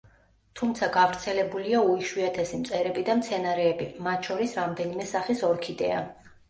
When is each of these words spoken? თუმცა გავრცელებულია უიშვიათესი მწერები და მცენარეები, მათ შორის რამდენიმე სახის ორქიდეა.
თუმცა 0.59 0.87
გავრცელებულია 0.95 1.83
უიშვიათესი 1.91 2.63
მწერები 2.63 3.07
და 3.11 3.19
მცენარეები, 3.21 3.93
მათ 4.09 4.33
შორის 4.33 4.61
რამდენიმე 4.63 5.09
სახის 5.17 5.51
ორქიდეა. 5.55 6.07